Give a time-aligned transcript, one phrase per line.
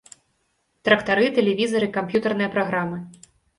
[0.89, 2.97] Трактары, тэлевізары, камп'ютэрныя праграмы.